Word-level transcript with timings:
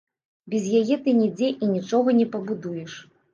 Без 0.53 0.63
яе 0.79 0.97
ты 1.03 1.13
нідзе 1.19 1.51
і 1.67 1.69
нічога 1.75 2.17
не 2.21 2.27
пабудуеш. 2.37 2.99